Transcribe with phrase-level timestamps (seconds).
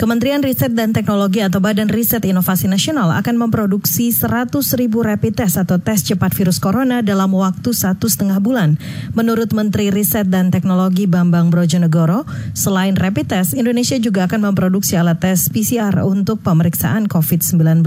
[0.00, 4.48] Kementerian Riset dan Teknologi atau Badan Riset Inovasi Nasional akan memproduksi 100
[4.80, 8.80] ribu rapid test atau tes cepat virus corona dalam waktu satu setengah bulan.
[9.12, 12.24] Menurut Menteri Riset dan Teknologi Bambang Brojonegoro,
[12.56, 17.84] selain rapid test, Indonesia juga akan memproduksi alat tes PCR untuk pemeriksaan COVID-19.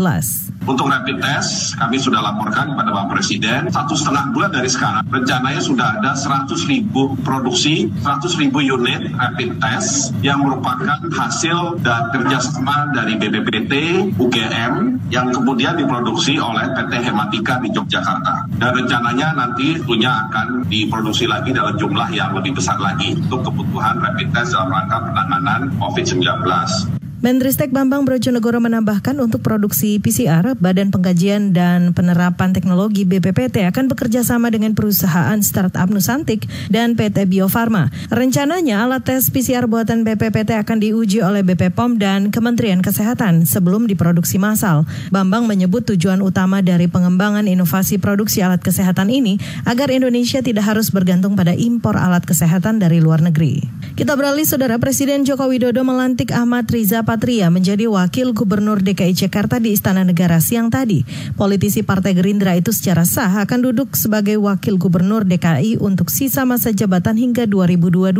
[0.70, 5.02] Untuk rapid test, kami sudah laporkan kepada Bapak Presiden satu setengah bulan dari sekarang.
[5.10, 12.03] Rencananya sudah ada 100 ribu produksi, 100 ribu unit rapid test yang merupakan hasil dari
[12.12, 13.74] kerjasama dari BPPT,
[14.18, 14.74] UGM
[15.14, 18.50] yang kemudian diproduksi oleh PT Hematika di Yogyakarta.
[18.58, 24.02] Dan rencananya nanti tentunya akan diproduksi lagi dalam jumlah yang lebih besar lagi untuk kebutuhan
[24.02, 27.03] rapid test dalam rangka penanganan COVID-19.
[27.24, 34.28] Menristek Bambang Brojonegoro menambahkan untuk produksi PCR, Badan Pengkajian dan Penerapan Teknologi BPPT akan bekerja
[34.28, 37.88] sama dengan perusahaan startup Nusantik dan PT Bio Farma.
[38.12, 44.36] Rencananya alat tes PCR buatan BPPT akan diuji oleh BP dan Kementerian Kesehatan sebelum diproduksi
[44.36, 44.84] massal.
[45.08, 50.92] Bambang menyebut tujuan utama dari pengembangan inovasi produksi alat kesehatan ini agar Indonesia tidak harus
[50.92, 53.64] bergantung pada impor alat kesehatan dari luar negeri.
[53.96, 59.62] Kita beralih, Saudara Presiden Joko Widodo melantik Ahmad Riza Patria menjadi Wakil Gubernur DKI Jakarta
[59.62, 61.06] di Istana Negara siang tadi.
[61.38, 66.74] Politisi Partai Gerindra itu secara sah akan duduk sebagai Wakil Gubernur DKI untuk sisa masa
[66.74, 68.18] jabatan hingga 2022.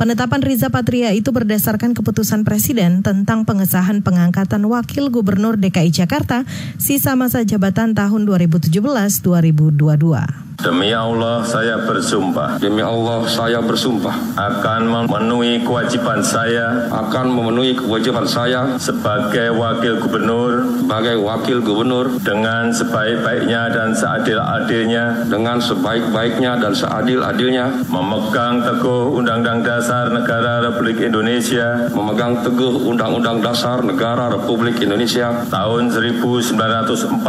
[0.00, 6.48] Penetapan Riza Patria itu berdasarkan keputusan Presiden tentang pengesahan pengangkatan Wakil Gubernur DKI Jakarta
[6.80, 10.43] sisa masa jabatan tahun 2017-2022.
[10.64, 12.56] Demi Allah saya bersumpah.
[12.56, 14.16] Demi Allah saya bersumpah.
[14.32, 16.88] Akan memenuhi kewajiban saya.
[16.88, 18.80] Akan memenuhi kewajiban saya.
[18.80, 20.64] Sebagai wakil gubernur.
[20.80, 22.16] Sebagai wakil gubernur.
[22.24, 25.28] Dengan sebaik-baiknya dan seadil-adilnya.
[25.28, 27.84] Dengan sebaik-baiknya dan seadil-adilnya.
[27.92, 31.92] Memegang teguh Undang-Undang Dasar Negara Republik Indonesia.
[31.92, 35.44] Memegang teguh Undang-Undang Dasar Negara Republik Indonesia.
[35.44, 37.20] Tahun 1945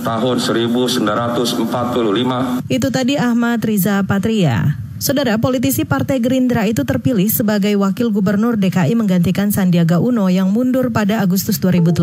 [0.00, 2.37] tahun 1945
[2.68, 4.88] itu tadi Ahmad Riza Patria.
[4.98, 10.90] Saudara politisi Partai Gerindra itu terpilih sebagai wakil gubernur DKI menggantikan Sandiaga Uno yang mundur
[10.90, 12.02] pada Agustus 2018.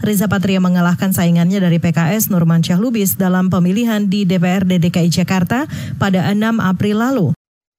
[0.00, 5.68] Riza Patria mengalahkan saingannya dari PKS Nurman Lubis dalam pemilihan di DPRD DKI Jakarta
[6.00, 7.37] pada 6 April lalu.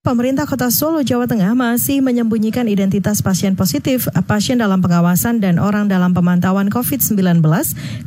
[0.10, 5.86] Pemerintah Kota Solo, Jawa Tengah masih menyembunyikan identitas pasien positif, pasien dalam pengawasan dan orang
[5.86, 7.46] dalam pemantauan COVID-19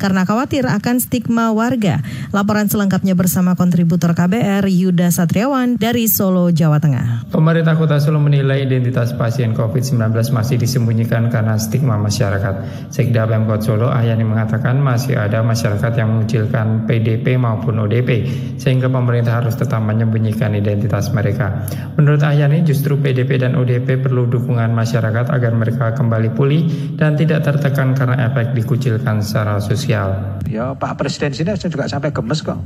[0.02, 2.02] karena khawatir akan stigma warga.
[2.34, 7.30] Laporan selengkapnya bersama kontributor KBR Yuda Satriawan dari Solo, Jawa Tengah.
[7.30, 12.90] Pemerintah Kota Solo menilai identitas pasien COVID-19 masih disembunyikan karena stigma masyarakat.
[12.90, 18.26] Sekda Pemkot Solo Ayani mengatakan masih ada masyarakat yang mengucilkan PDP maupun ODP,
[18.58, 21.62] sehingga pemerintah harus tetap menyembunyikan identitas mereka.
[21.92, 26.64] Menurut Ahyani justru PDP dan ODP perlu dukungan masyarakat agar mereka kembali pulih
[26.96, 30.40] dan tidak tertekan karena efek dikucilkan secara sosial.
[30.48, 32.56] Ya Pak Presiden sini juga sampai gemes kok.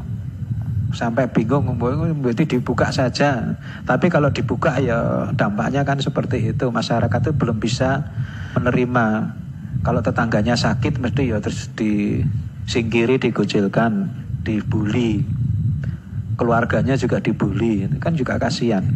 [0.94, 1.74] Sampai bingung
[2.22, 3.58] berarti dibuka saja.
[3.82, 6.70] Tapi kalau dibuka ya dampaknya kan seperti itu.
[6.70, 8.06] Masyarakat itu belum bisa
[8.54, 9.34] menerima.
[9.82, 14.06] Kalau tetangganya sakit mesti ya terus disingkiri dikucilkan
[14.46, 15.26] dibully.
[16.38, 17.90] Keluarganya juga dibully.
[17.98, 18.86] Kan juga kasihan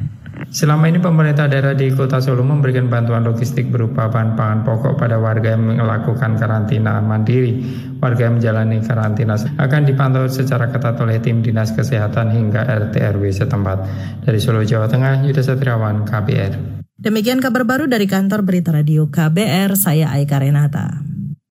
[0.50, 5.22] Selama ini pemerintah daerah di Kota Solo memberikan bantuan logistik berupa bahan pangan pokok pada
[5.22, 7.62] warga yang melakukan karantina mandiri.
[8.02, 13.30] Warga yang menjalani karantina akan dipantau secara ketat oleh tim Dinas Kesehatan hingga RT RW
[13.30, 13.78] setempat.
[14.26, 16.82] Dari Solo, Jawa Tengah, Yuda Satriawan, KBR.
[16.98, 21.09] Demikian kabar baru dari kantor Berita Radio KBR, saya Aika Renata.